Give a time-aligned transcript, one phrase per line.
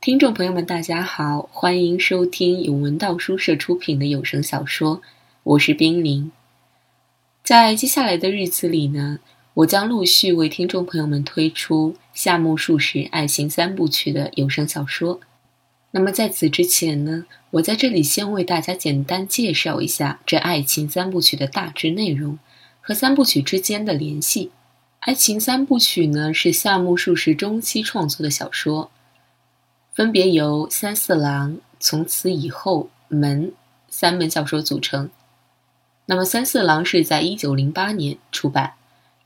[0.00, 5.02] 听众朋友们，大家好，欢迎收听由文道书社出品的有声小说，
[5.42, 6.30] 我是冰凌。
[7.42, 9.18] 在接下来的日子里呢，
[9.54, 15.18] 我将陆续为听众朋友们推出夏目漱石爱情三部曲的有声小说。
[15.90, 22.38] 那么在此之前呢，我在这里先为大家简单介绍一下这爱情三部曲的大致内容
[22.80, 24.52] 和三部曲之间的联系。
[25.00, 28.92] 爱情三部曲呢是夏目漱石中期创作的小说。
[29.98, 33.52] 分别由三四郎从此以后门
[33.88, 35.10] 三本小说组成。
[36.06, 38.74] 那么三四郎是在一九零八年出版，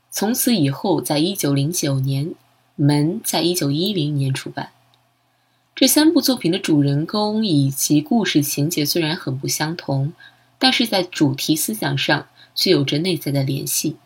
[0.09, 2.33] 从此以后在一九零九年，
[2.75, 4.71] 门在一九一零年出版。
[5.75, 10.13] 这三部作品的主人公以及故事情节虽然很不相同，
[10.57, 13.97] 但是在主题思想上却有着内在的联系。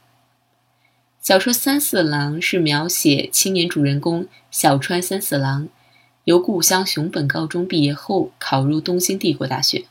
[1.22, 5.70] 小说三四郎是描写青年主人公小川三四郎。
[6.28, 9.86] 由故乡熊本高中毕业后，考入东京帝国大学。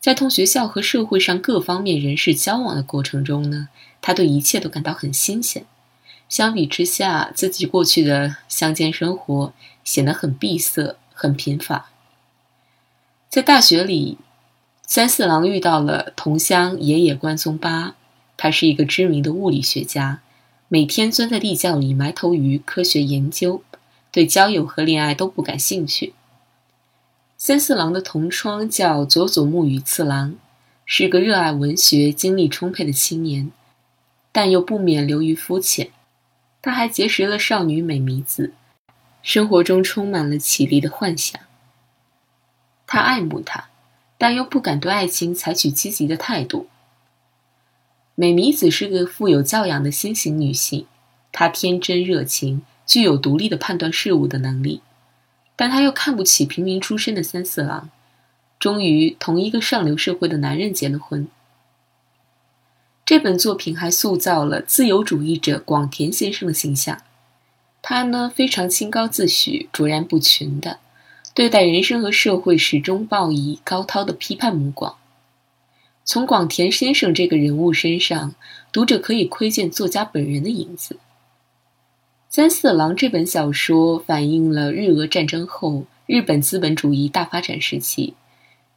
[0.00, 3.68] 在同学校和社会上各方面人士交往的过程中呢，
[4.00, 5.66] 他对一切都感到很新鲜。
[6.30, 9.52] 相比之下，自己过去的乡间生活
[9.84, 11.90] 显得很闭塞、很贫乏。
[13.28, 14.16] 在大学里，
[14.86, 17.96] 三四郎遇到了同乡野野关松八，
[18.38, 20.22] 他是一个知名的物理学家，
[20.68, 23.62] 每天钻在地窖里埋头于科学研究。
[24.18, 26.12] 对交友和恋爱都不感兴趣。
[27.36, 30.34] 三四郎的同窗叫佐佐木羽次郎，
[30.84, 33.52] 是个热爱文学、精力充沛的青年，
[34.32, 35.90] 但又不免流于肤浅。
[36.60, 38.52] 他还结识了少女美弥子，
[39.22, 41.40] 生活中充满了绮丽的幻想。
[42.88, 43.68] 他爱慕她，
[44.18, 46.66] 但又不敢对爱情采取积极的态度。
[48.16, 50.88] 美弥子是个富有教养的新型女性，
[51.30, 52.62] 她天真热情。
[52.88, 54.80] 具有独立的判断事物的能力，
[55.54, 57.90] 但他又看不起平民出身的三四郎，
[58.58, 61.28] 终于同一个上流社会的男人结了婚。
[63.04, 67.02] 这本作品还塑造了自由主义者广田先生的形象，
[67.82, 70.78] 他呢非常清高自诩、卓然不群的，
[71.34, 74.96] 对待人生和社会始终抱以高涛的批判目光。
[76.04, 78.34] 从广田先生这个人物身上，
[78.72, 80.96] 读者可以窥见作家本人的影子。
[82.38, 88.14] 三四郎这本小说反映了日俄战争后日本资本主义大发展时期，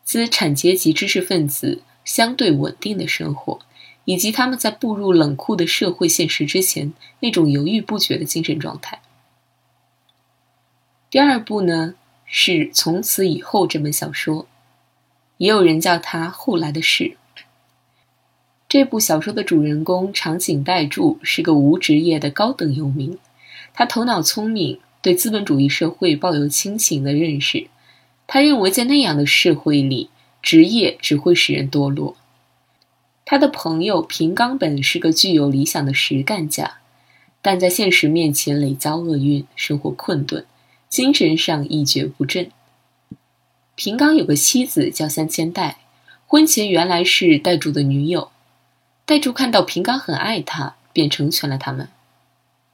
[0.03, 3.59] 资产阶级知识分子相对稳定的生活，
[4.05, 8.99] 以及他们在步入冷酷的社会现实之前那种犹豫不决的精神状态。
[11.11, 11.93] 第二部呢
[12.25, 14.47] 是从此以后这本小说，
[15.37, 17.15] 也有人叫它后来的事。
[18.67, 23.19] 这部小说的主人公长井代助是个无职业的高等游民。
[23.73, 27.67] 他头脑聪明，对资本主义社会抱有清醒的认识。
[28.27, 30.09] 他认为，在那样的社会里，
[30.41, 32.15] 职业只会使人堕落。
[33.25, 36.79] 他的朋友平冈本是个具有理想的实干家，
[37.41, 40.45] 但在现实面前累遭厄运，生活困顿，
[40.89, 42.51] 精神上一蹶不振。
[43.75, 45.77] 平冈有个妻子叫三千代，
[46.27, 48.29] 婚前原来是代助的女友。
[49.05, 51.89] 代助看到平冈很爱他，便成全了他们。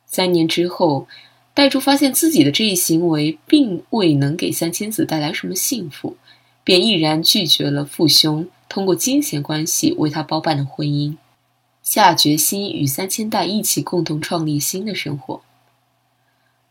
[0.07, 1.07] 三年之后，
[1.53, 6.15] 代珠发现自己的这一行为并未能给三千子带来什么幸福，
[6.63, 11.17] 便毅然拒绝了父兄通过金钱关系为他包办的婚姻，
[11.83, 15.41] 下决心与三千代一起共同创立新的生活。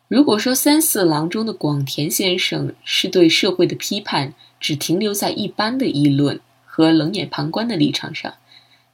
[0.09, 8.35] 如果说三四郎中的广田先生是对社会的批判只停留在一般的议论和冷眼旁观的立场上，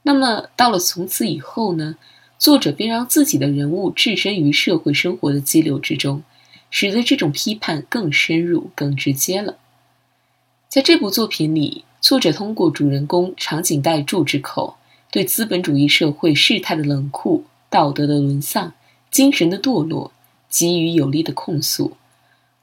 [0.02, 1.96] 那么到了从此以后呢？
[2.42, 6.24] 作者便让自己的人物置身于社会生活的激流之中，
[6.70, 9.58] 使得这种批判更深入、更直接了。
[10.68, 14.76] 在这部作品里，作者通过主人公长井代助之口，
[15.12, 18.72] 对资本主义社会事态的冷酷、道德的沦丧、
[19.08, 20.10] 精神的堕落，
[20.50, 21.92] 给予有力的控诉，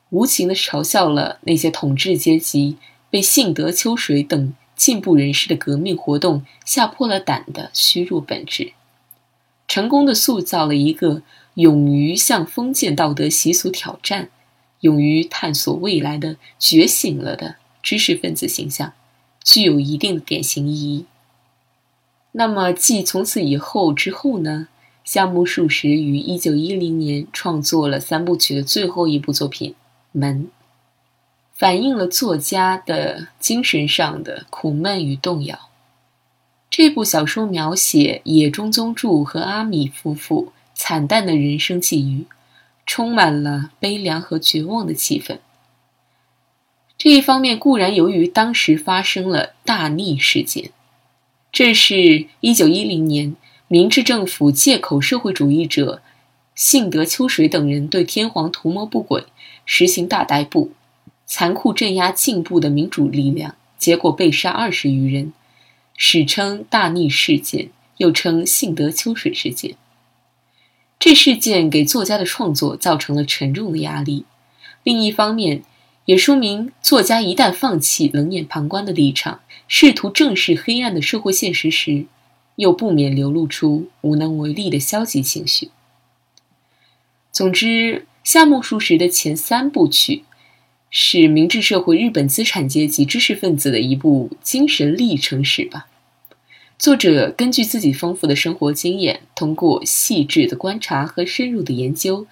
[0.10, 2.76] 无情地嘲笑了那些统治阶级
[3.10, 8.74] 被幸德秋水等进步人士的革命活动吓破了胆的虚弱本质。
[9.70, 11.22] 成功的塑造了一个
[11.54, 14.30] 勇于向封建道德习俗挑战、
[14.80, 18.94] 勇于探索未来的觉醒了的知识分子形象，
[19.44, 21.06] 具有一定的典型意义。
[22.32, 24.68] 那么，继从此以后之后呢？
[25.04, 29.72] 夏目漱石于一九一零年创作了三部曲的最后一部作品
[30.12, 30.44] 《门》，
[31.54, 35.69] 反映了作家的精神上的苦闷与动摇。
[36.70, 42.26] 这部小说描写野中宗助和阿米夫妇惨淡的人生际遇，
[42.86, 45.40] 充满了悲凉和绝望的气氛。
[46.98, 50.72] 这一方面固然由于当时发生了大逆事件，
[51.52, 53.36] 这是一九一零年
[53.68, 56.02] 明治政府借口社会主义者
[56.54, 59.26] 幸德秋水等人对天皇图谋不轨，
[59.66, 60.72] 实行大逮捕，
[61.26, 65.34] 残酷镇压进步的民主力量，结果被杀二十余人，
[66.02, 69.76] 史称大逆事件，又称幸德秋水事件。
[70.98, 74.24] 这事件给作家的创作造成了沉重的压力，
[74.82, 75.62] 另一方面。
[76.06, 82.06] 也说明，作家一旦放弃冷眼旁观的立场，试图正视黑暗的社会现实时，
[82.56, 85.70] 又不免流露出无能为力的消极情绪。
[87.32, 90.24] 总之，夏目漱石的前三部曲
[90.90, 95.88] 是明治社会日本资产阶级知识分子的一部精神历程史吧。
[96.78, 102.26] 作者根据自己丰富的生活经验，通过细致的观察和深入的研究。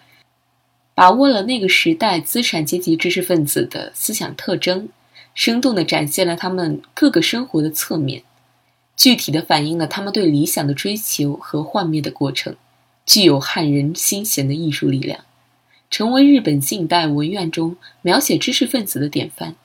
[0.96, 4.90] 把握了那个时代资产阶级知识分子的思想特征，
[5.36, 8.24] 生动地展现了他们各个生活的侧面，
[8.96, 12.56] 具体地反映了他们对理想的追求和幻灭的过程，
[13.06, 15.20] 具有撼人心弦的艺术力量，
[15.90, 19.56] 成为日本近代文苑中描写知识分子的典范。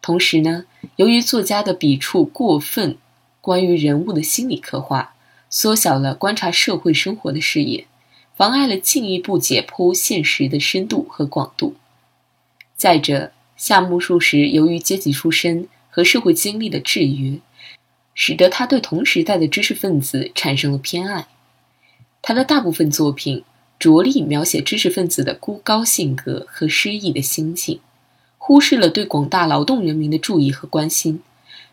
[0.00, 2.96] 同时呢，由于作家的笔触过分，
[3.40, 5.14] 关于人物的心理刻画，
[5.48, 7.86] 缩小了观察社会生活的视野。
[8.34, 11.76] 妨碍了进一步解剖现实的深度和广度。
[12.74, 17.38] 再者，夏目漱石由于阶级出身和社会经历的制约，
[18.14, 21.26] 使得他对同时代的知识分子产生了偏爱。
[22.22, 23.44] 他的大部分作品
[23.78, 27.80] 着力描写知识分子的孤高性格和失意的心境，
[28.38, 31.20] 忽视了对广大劳动人民的注意和关心，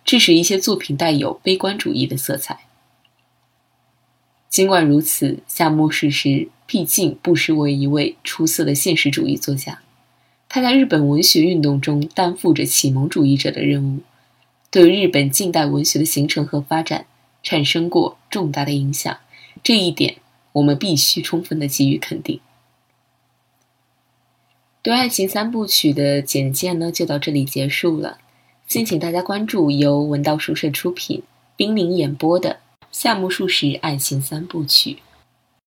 [0.04, 2.62] 致使一些作品带有悲观主义的色彩。
[4.50, 9.80] 尽管如此，夏目漱石毕竟不失为一位出色的现实主义作家。
[10.50, 14.00] 他在日本文学运动中担负着启蒙主义者的任务，
[14.72, 17.06] 对日本近代文学的形成和发展
[17.44, 19.16] 产生过重大的影响。
[19.62, 20.16] 这一点
[20.54, 22.40] 我们必须充分的给予肯定。
[24.82, 28.20] 对爱情三部曲的简介呢，就到这里结束了。
[28.68, 31.24] 敬请大家关注由文道书社出品、
[31.56, 32.60] 冰凌演播的。
[32.92, 35.00] 夏目漱石爱情三部曲。